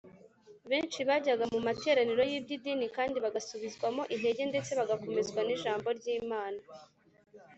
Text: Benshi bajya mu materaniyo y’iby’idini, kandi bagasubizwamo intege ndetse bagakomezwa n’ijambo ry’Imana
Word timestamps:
Benshi 0.69 0.99
bajya 1.09 1.33
mu 1.53 1.59
materaniyo 1.67 2.23
y’iby’idini, 2.31 2.85
kandi 2.97 3.17
bagasubizwamo 3.25 4.01
intege 4.15 4.43
ndetse 4.51 4.71
bagakomezwa 4.79 5.39
n’ijambo 5.43 5.87
ry’Imana 5.99 6.61